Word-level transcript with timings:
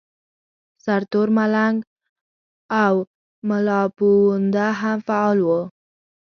سرتور 0.83 1.27
ملنګ 1.37 1.77
او 2.83 2.93
ملاپوونده 3.47 4.67
هم 4.79 4.97
فعال 5.07 5.37
وو. 5.47 5.61